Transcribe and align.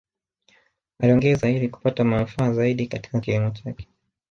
Aliongeza 0.99 1.49
ili 1.49 1.69
kupata 1.69 2.03
manufaa 2.03 2.51
zaidi 2.53 2.87
Katika 2.87 3.19
kilimo 3.19 3.49
chake 3.49 3.87